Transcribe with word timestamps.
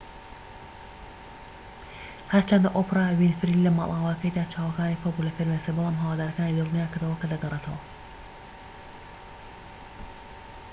هەرچەندە 2.33 2.69
ئۆپرا 2.75 3.05
وینفری 3.19 3.63
لە 3.65 3.71
ماڵئاواییەکەیدا 3.77 4.43
چاوەکانی 4.53 4.99
پڕبوو 5.01 5.25
لە 5.27 5.31
فرمێسک 5.37 5.73
بەڵام 5.77 5.99
هەوادارەکانی 6.01 6.57
دڵنیاکردەوە 6.57 7.19
کە 7.21 7.27
دەگەڕێتەوە 7.33 7.79